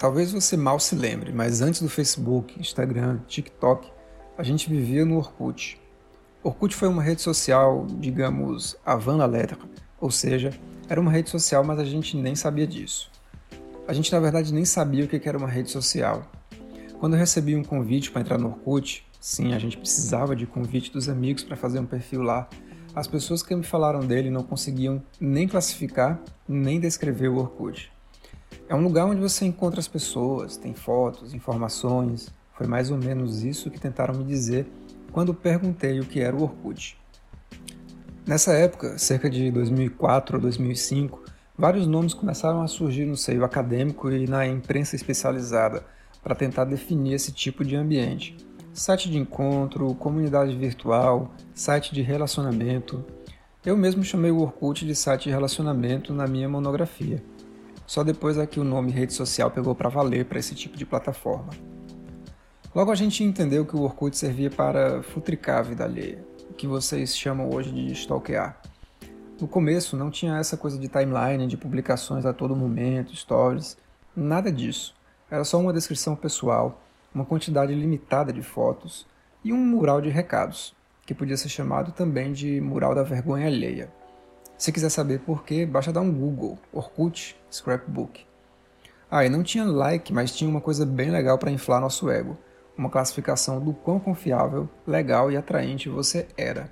[0.00, 3.92] Talvez você mal se lembre, mas antes do Facebook, Instagram, TikTok,
[4.38, 5.78] a gente vivia no Orkut.
[6.42, 9.58] Orkut foi uma rede social, digamos, avant la lettre,
[10.00, 10.58] ou seja,
[10.88, 13.10] era uma rede social, mas a gente nem sabia disso.
[13.86, 16.22] A gente, na verdade, nem sabia o que era uma rede social.
[16.98, 20.90] Quando eu recebi um convite para entrar no Orkut, sim, a gente precisava de convite
[20.90, 22.48] dos amigos para fazer um perfil lá.
[22.94, 27.92] As pessoas que me falaram dele não conseguiam nem classificar, nem descrever o Orkut.
[28.70, 32.32] É um lugar onde você encontra as pessoas, tem fotos, informações.
[32.52, 34.64] Foi mais ou menos isso que tentaram me dizer
[35.10, 36.96] quando perguntei o que era o Orkut.
[38.24, 41.20] Nessa época, cerca de 2004 ou 2005,
[41.58, 45.84] vários nomes começaram a surgir no seio acadêmico e na imprensa especializada
[46.22, 48.36] para tentar definir esse tipo de ambiente.
[48.72, 53.04] Site de encontro, comunidade virtual, site de relacionamento.
[53.66, 57.20] Eu mesmo chamei o Orkut de site de relacionamento na minha monografia.
[57.90, 60.86] Só depois é que o nome rede social pegou para valer para esse tipo de
[60.86, 61.50] plataforma.
[62.72, 66.68] Logo a gente entendeu que o Orkut servia para futricar a vida alheia, o que
[66.68, 68.62] vocês chamam hoje de stalkear.
[69.40, 73.76] No começo não tinha essa coisa de timeline, de publicações a todo momento, stories,
[74.14, 74.94] nada disso.
[75.28, 76.80] Era só uma descrição pessoal,
[77.12, 79.04] uma quantidade limitada de fotos
[79.42, 83.90] e um mural de recados, que podia ser chamado também de mural da vergonha alheia.
[84.60, 88.26] Se quiser saber por quê, basta dar um Google, Orkut Scrapbook.
[89.10, 92.36] Ah, e não tinha like, mas tinha uma coisa bem legal para inflar nosso ego.
[92.76, 96.70] Uma classificação do quão confiável, legal e atraente você era.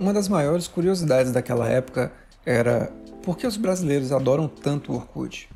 [0.00, 2.14] Uma das maiores curiosidades daquela época
[2.46, 2.90] era
[3.22, 5.50] por que os brasileiros adoram tanto o Orkut?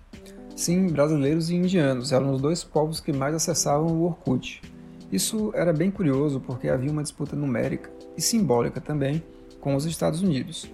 [0.55, 4.61] Sim, brasileiros e indianos eram os dois povos que mais acessavam o Orkut.
[5.11, 9.23] Isso era bem curioso porque havia uma disputa numérica e simbólica também
[9.61, 10.71] com os Estados Unidos.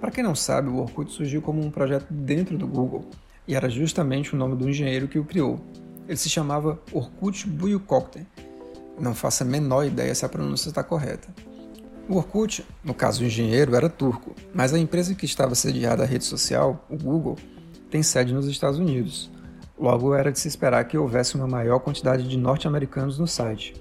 [0.00, 3.04] Para quem não sabe, o Orkut surgiu como um projeto dentro do Google
[3.46, 5.60] e era justamente o nome do engenheiro que o criou.
[6.08, 8.26] Ele se chamava Orkut Buyukokten.
[8.98, 11.28] Não faço a menor ideia se a pronúncia está correta.
[12.08, 16.06] O Orkut, no caso o engenheiro, era turco, mas a empresa que estava sediada à
[16.06, 17.36] rede social, o Google,
[17.90, 19.30] tem sede nos Estados Unidos.
[19.78, 23.74] Logo, era de se esperar que houvesse uma maior quantidade de norte-americanos no site.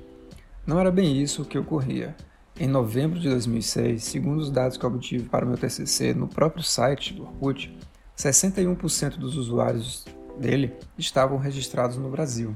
[0.66, 2.16] Não era bem isso que ocorria.
[2.60, 6.64] Em novembro de 2006, segundo os dados que obtive para o meu TCC no próprio
[6.64, 7.76] site do Orkut,
[8.18, 10.06] 61% dos usuários
[10.40, 12.56] dele estavam registrados no Brasil.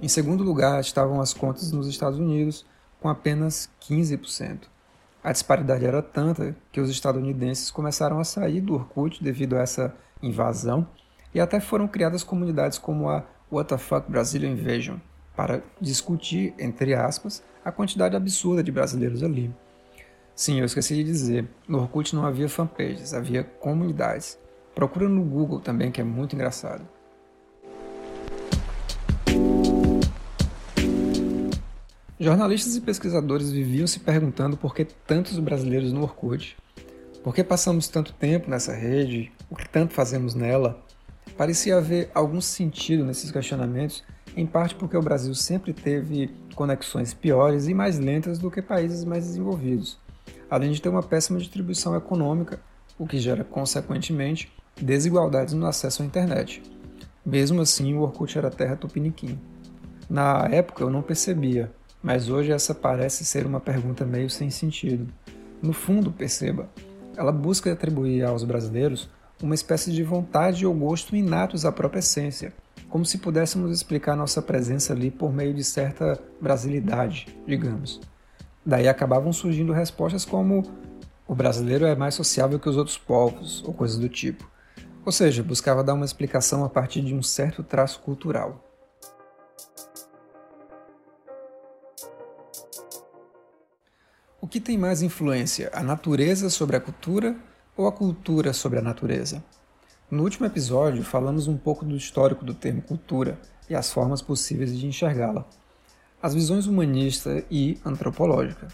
[0.00, 2.64] Em segundo lugar estavam as contas nos Estados Unidos,
[3.00, 4.60] com apenas 15%.
[5.22, 9.94] A disparidade era tanta que os estadunidenses começaram a sair do Orkut devido a essa
[10.22, 10.86] invasão
[11.34, 13.74] e até foram criadas comunidades como a What
[14.08, 14.96] Brazilian Invasion
[15.36, 19.54] para discutir, entre aspas, a quantidade absurda de brasileiros ali.
[20.34, 24.38] Sim, eu esqueci de dizer, no Orkut não havia fanpages, havia comunidades.
[24.74, 26.86] Procura no Google também, que é muito engraçado.
[32.18, 36.56] Jornalistas e pesquisadores viviam se perguntando por que tantos brasileiros no Orkut,
[37.22, 40.82] por que passamos tanto tempo nessa rede, o que tanto fazemos nela,
[41.36, 44.04] Parecia haver algum sentido nesses questionamentos,
[44.36, 49.04] em parte porque o Brasil sempre teve conexões piores e mais lentas do que países
[49.04, 49.98] mais desenvolvidos,
[50.50, 52.60] além de ter uma péssima distribuição econômica,
[52.98, 56.62] o que gera, consequentemente, desigualdades no acesso à internet.
[57.24, 59.38] Mesmo assim, o Orkut era terra tupiniquim.
[60.08, 61.72] Na época eu não percebia,
[62.02, 65.06] mas hoje essa parece ser uma pergunta meio sem sentido.
[65.62, 66.68] No fundo, perceba,
[67.16, 69.08] ela busca atribuir aos brasileiros
[69.42, 72.52] uma espécie de vontade ou gosto inatos à própria essência,
[72.88, 78.00] como se pudéssemos explicar nossa presença ali por meio de certa brasilidade, digamos.
[78.64, 80.62] Daí acabavam surgindo respostas como
[81.26, 84.48] o brasileiro é mais sociável que os outros povos, ou coisas do tipo.
[85.04, 88.62] Ou seja, buscava dar uma explicação a partir de um certo traço cultural.
[94.40, 97.36] O que tem mais influência, a natureza sobre a cultura
[97.76, 99.42] ou a cultura sobre a natureza?
[100.10, 103.38] No último episódio, falamos um pouco do histórico do termo cultura
[103.68, 105.46] e as formas possíveis de enxergá-la.
[106.22, 108.68] As visões humanista e antropológica.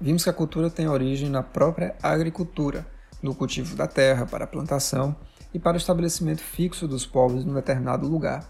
[0.00, 2.86] Vimos que a cultura tem origem na própria agricultura,
[3.22, 5.14] no cultivo da terra para a plantação
[5.54, 8.46] e para o estabelecimento fixo dos povos em um determinado lugar.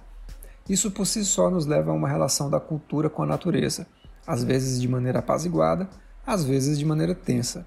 [0.69, 3.87] Isso por si só nos leva a uma relação da cultura com a natureza,
[4.27, 5.89] às vezes de maneira apaziguada,
[6.27, 7.65] às vezes de maneira tensa.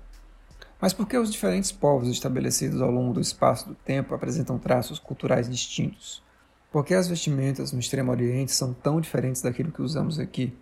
[0.81, 4.97] Mas por que os diferentes povos estabelecidos ao longo do espaço do tempo apresentam traços
[4.97, 6.23] culturais distintos?
[6.71, 10.55] Por que as vestimentas no Extremo Oriente são tão diferentes daquilo que usamos aqui?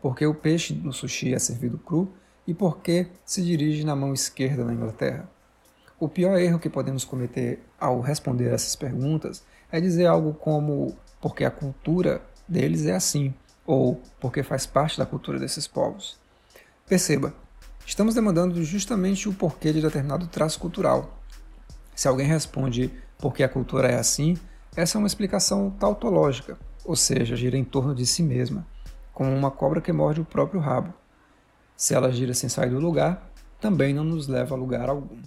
[0.00, 2.12] Por que o peixe no sushi é servido cru
[2.44, 5.30] e por que se dirige na mão esquerda na Inglaterra?
[6.00, 11.44] O pior erro que podemos cometer ao responder essas perguntas é dizer algo como porque
[11.44, 13.32] a cultura deles é assim,
[13.64, 16.18] ou porque faz parte da cultura desses povos.
[16.84, 17.32] Perceba,
[17.86, 21.18] estamos demandando justamente o porquê de determinado traço cultural.
[21.94, 24.36] Se alguém responde porque a cultura é assim,
[24.74, 28.66] essa é uma explicação tautológica, ou seja, gira em torno de si mesma,
[29.12, 30.94] como uma cobra que morde o próprio rabo.
[31.76, 33.30] Se ela gira sem sair do lugar,
[33.60, 35.20] também não nos leva a lugar algum.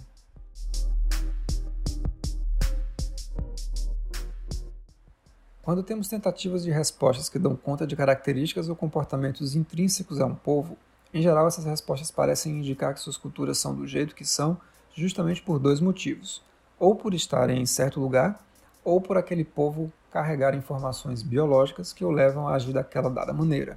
[5.62, 10.34] Quando temos tentativas de respostas que dão conta de características ou comportamentos intrínsecos a um
[10.34, 10.78] povo,
[11.16, 14.60] em geral essas respostas parecem indicar que suas culturas são do jeito que são,
[14.94, 16.42] justamente por dois motivos:
[16.78, 18.38] ou por estarem em certo lugar,
[18.84, 23.76] ou por aquele povo carregar informações biológicas que o levam a agir daquela dada maneira.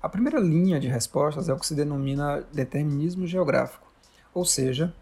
[0.00, 3.86] A primeira linha de respostas é o que se denomina determinismo geográfico,
[4.32, 4.94] ou seja,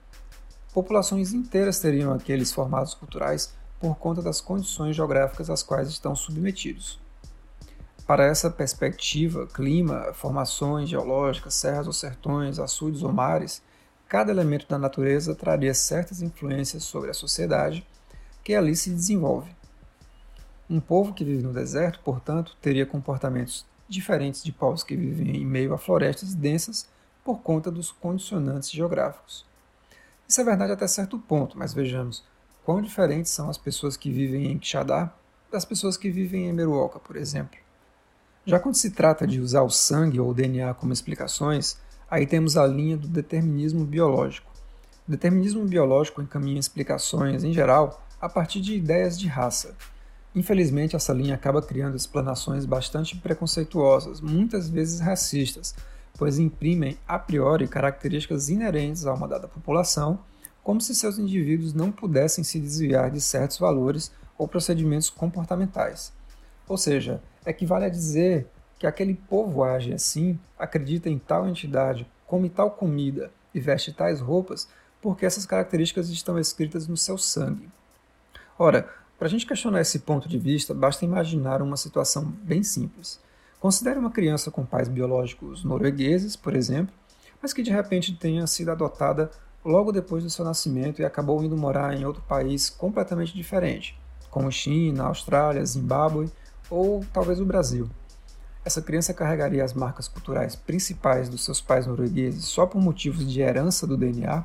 [0.72, 6.98] populações inteiras teriam aqueles formatos culturais por conta das condições geográficas às quais estão submetidos.
[8.06, 13.62] Para essa perspectiva, clima, formações geológicas, serras ou sertões, açudes ou mares,
[14.08, 17.86] cada elemento da natureza traria certas influências sobre a sociedade
[18.44, 19.54] que ali se desenvolve.
[20.68, 25.46] Um povo que vive no deserto, portanto, teria comportamentos diferentes de povos que vivem em
[25.46, 26.88] meio a florestas densas
[27.24, 29.46] por conta dos condicionantes geográficos.
[30.28, 32.24] Isso é verdade até certo ponto, mas vejamos,
[32.64, 35.12] Quão diferentes são as pessoas que vivem em Quixadá
[35.50, 37.58] das pessoas que vivem em Meruoca, por exemplo.
[38.44, 41.76] Já quando se trata de usar o sangue ou o DNA como explicações,
[42.10, 44.50] aí temos a linha do determinismo biológico.
[45.06, 49.76] O determinismo biológico encaminha explicações, em geral, a partir de ideias de raça.
[50.34, 55.74] Infelizmente, essa linha acaba criando explanações bastante preconceituosas, muitas vezes racistas,
[56.18, 60.18] pois imprimem a priori características inerentes a uma dada população
[60.62, 66.12] como se seus indivíduos não pudessem se desviar de certos valores ou procedimentos comportamentais.
[66.68, 68.46] Ou seja, equivale a dizer
[68.78, 74.20] que aquele povo age assim, acredita em tal entidade, come tal comida e veste tais
[74.20, 74.68] roupas
[75.00, 77.68] porque essas características estão escritas no seu sangue.
[78.58, 83.20] Ora, para a gente questionar esse ponto de vista, basta imaginar uma situação bem simples.
[83.60, 86.94] Considere uma criança com pais biológicos noruegueses, por exemplo,
[87.40, 89.30] mas que de repente tenha sido adotada
[89.64, 93.98] logo depois do seu nascimento e acabou indo morar em outro país completamente diferente,
[94.30, 96.30] como China, Austrália, Zimbábue
[96.72, 97.86] ou talvez o Brasil.
[98.64, 103.42] Essa criança carregaria as marcas culturais principais dos seus pais noruegueses só por motivos de
[103.42, 104.42] herança do DNA?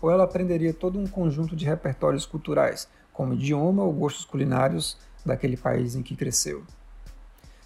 [0.00, 4.96] Ou ela aprenderia todo um conjunto de repertórios culturais, como idioma ou gostos culinários
[5.26, 6.62] daquele país em que cresceu?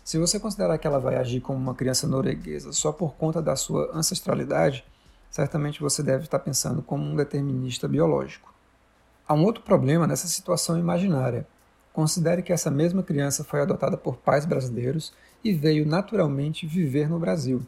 [0.03, 3.57] Se você considerar que ela vai agir como uma criança norueguesa só por conta da
[3.57, 4.87] sua ancestralidade,
[5.31, 8.55] certamente você deve estar pensando como um determinista biológico.
[9.29, 11.47] Há um outro problema nessa situação imaginária.
[11.93, 15.13] Considere que essa mesma criança foi adotada por pais brasileiros
[15.45, 17.63] e veio naturalmente viver no Brasil.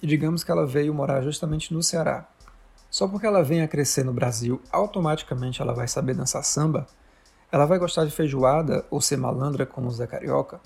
[0.00, 2.28] E digamos que ela veio morar justamente no Ceará.
[2.90, 6.86] Só porque ela venha crescer no Brasil, automaticamente ela vai saber dançar samba?
[7.50, 10.60] Ela vai gostar de feijoada ou ser malandra como o Zé Carioca?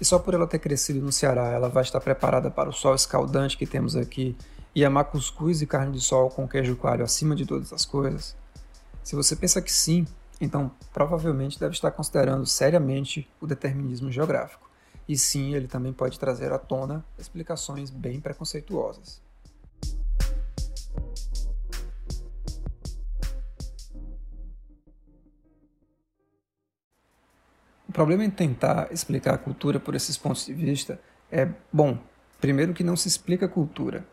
[0.00, 2.94] E só por ela ter crescido no Ceará, ela vai estar preparada para o sol
[2.94, 4.36] escaldante que temos aqui
[4.74, 8.36] e amar cuscuz e carne de sol com queijo coalho acima de todas as coisas?
[9.02, 10.06] Se você pensa que sim,
[10.40, 14.70] então provavelmente deve estar considerando seriamente o determinismo geográfico.
[15.08, 19.20] E sim, ele também pode trazer à tona explicações bem preconceituosas.
[27.88, 31.98] O problema em tentar explicar a cultura por esses pontos de vista é, bom,
[32.40, 34.06] primeiro que não se explica a cultura,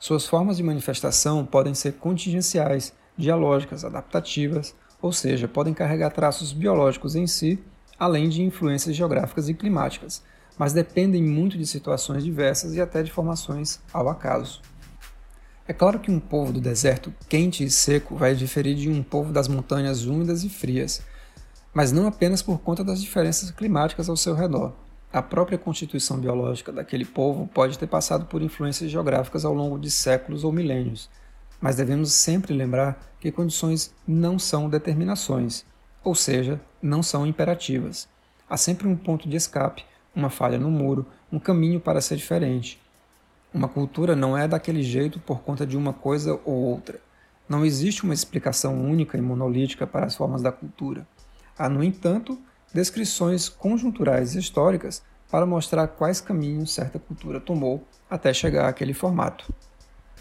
[0.00, 7.14] suas formas de manifestação podem ser contingenciais, dialógicas, adaptativas, ou seja, podem carregar traços biológicos
[7.14, 7.58] em si,
[7.98, 10.22] além de influências geográficas e climáticas,
[10.58, 14.60] mas dependem muito de situações diversas e até de formações ao acaso.
[15.66, 19.32] É claro que um povo do deserto quente e seco vai diferir de um povo
[19.32, 21.00] das montanhas úmidas e frias,
[21.72, 24.72] mas não apenas por conta das diferenças climáticas ao seu redor.
[25.12, 29.90] A própria constituição biológica daquele povo pode ter passado por influências geográficas ao longo de
[29.90, 31.08] séculos ou milênios,
[31.60, 35.64] mas devemos sempre lembrar que condições não são determinações,
[36.02, 38.08] ou seja, não são imperativas.
[38.48, 42.80] Há sempre um ponto de escape, uma falha no muro, um caminho para ser diferente.
[43.52, 47.00] Uma cultura não é daquele jeito por conta de uma coisa ou outra.
[47.48, 51.06] Não existe uma explicação única e monolítica para as formas da cultura.
[51.58, 52.38] Há, no entanto,
[52.72, 59.52] descrições conjunturais históricas para mostrar quais caminhos certa cultura tomou até chegar àquele formato.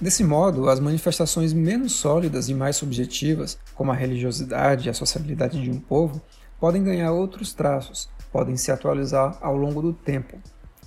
[0.02, 5.62] Desse modo, as manifestações menos sólidas e mais subjetivas, como a religiosidade e a sociabilidade
[5.62, 6.22] de um povo,
[6.58, 10.38] podem ganhar outros traços, podem se atualizar ao longo do tempo.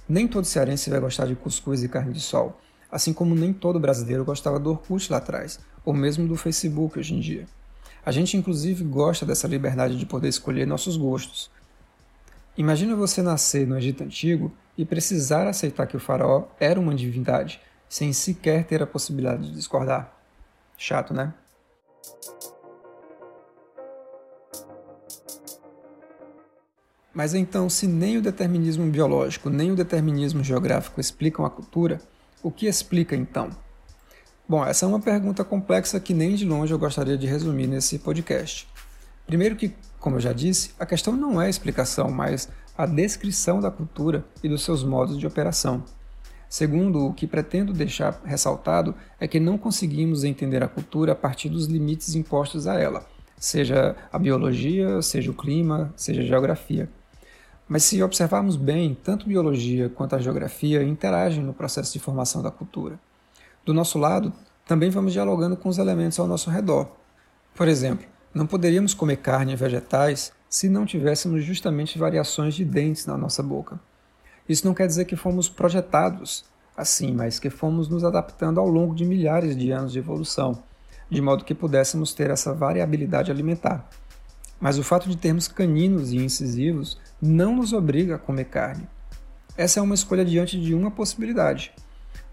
[0.09, 2.59] Nem todo cearense vai gostar de cuscuz e carne de sol,
[2.91, 7.15] assim como nem todo brasileiro gostava do Orkut lá atrás, ou mesmo do Facebook hoje
[7.15, 7.47] em dia.
[8.05, 11.51] A gente, inclusive, gosta dessa liberdade de poder escolher nossos gostos.
[12.57, 17.61] Imagina você nascer no Egito Antigo e precisar aceitar que o faraó era uma divindade,
[17.93, 20.17] sem sequer ter a possibilidade de discordar.
[20.79, 21.35] Chato, né?
[27.13, 32.01] Mas então, se nem o determinismo biológico nem o determinismo geográfico explicam a cultura,
[32.43, 33.51] o que explica então?
[34.49, 37.99] Bom, essa é uma pergunta complexa que nem de longe eu gostaria de resumir nesse
[37.99, 38.67] podcast.
[39.27, 43.61] Primeiro que, como eu já disse, a questão não é a explicação, mas a descrição
[43.61, 45.85] da cultura e dos seus modos de operação.
[46.53, 51.49] Segundo, o que pretendo deixar ressaltado é que não conseguimos entender a cultura a partir
[51.49, 53.07] dos limites impostos a ela,
[53.39, 56.91] seja a biologia, seja o clima, seja a geografia.
[57.67, 62.51] Mas se observarmos bem, tanto biologia quanto a geografia interagem no processo de formação da
[62.51, 63.01] cultura.
[63.65, 64.31] Do nosso lado,
[64.67, 66.87] também vamos dialogando com os elementos ao nosso redor.
[67.55, 68.05] Por exemplo,
[68.35, 73.43] não poderíamos comer carne e vegetais se não tivéssemos justamente variações de dentes na nossa
[73.43, 73.81] boca.
[74.49, 76.45] Isso não quer dizer que fomos projetados
[76.77, 80.63] assim, mas que fomos nos adaptando ao longo de milhares de anos de evolução,
[81.09, 83.89] de modo que pudéssemos ter essa variabilidade alimentar.
[84.61, 88.87] Mas o fato de termos caninos e incisivos não nos obriga a comer carne.
[89.57, 91.73] Essa é uma escolha diante de uma possibilidade.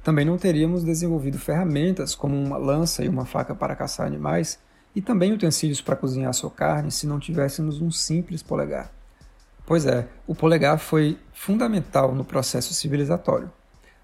[0.03, 4.57] Também não teríamos desenvolvido ferramentas como uma lança e uma faca para caçar animais,
[4.95, 8.91] e também utensílios para cozinhar sua carne se não tivéssemos um simples polegar.
[9.69, 13.51] Pois é, o polegar foi fundamental no processo civilizatório.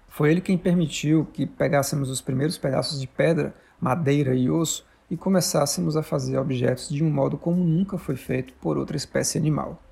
[0.06, 5.16] Foi ele quem permitiu que pegássemos os primeiros pedaços de pedra, madeira e osso e
[5.16, 9.82] começássemos a fazer objetos de um modo como nunca foi feito por outra espécie animal.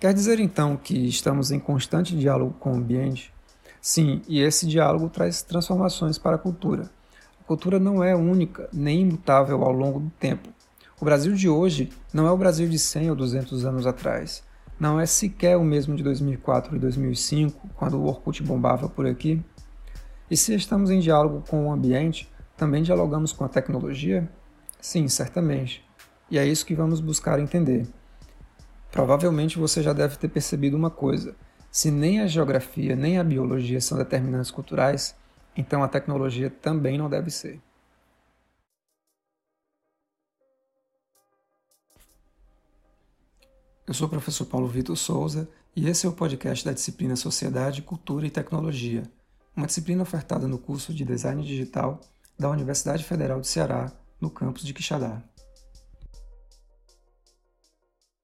[0.00, 3.32] Quer dizer então que estamos em constante diálogo com o ambiente?
[3.80, 6.90] Sim, e esse diálogo traz transformações para a cultura.
[7.40, 10.48] A cultura não é única nem imutável ao longo do tempo.
[11.00, 14.42] O Brasil de hoje não é o Brasil de 100 ou 200 anos atrás.
[14.82, 19.40] Não é sequer o mesmo de 2004 e 2005, quando o Orkut bombava por aqui.
[20.28, 24.28] E se estamos em diálogo com o ambiente, também dialogamos com a tecnologia?
[24.80, 25.88] Sim, certamente.
[26.28, 27.86] E é isso que vamos buscar entender.
[28.90, 31.36] Provavelmente você já deve ter percebido uma coisa:
[31.70, 35.14] se nem a geografia nem a biologia são determinantes culturais,
[35.56, 37.60] então a tecnologia também não deve ser.
[43.92, 45.46] Eu sou o professor Paulo Vitor Souza
[45.76, 49.02] e esse é o podcast da disciplina Sociedade, Cultura e Tecnologia,
[49.54, 52.00] uma disciplina ofertada no curso de Design Digital
[52.38, 55.22] da Universidade Federal de Ceará, no campus de Quixadá.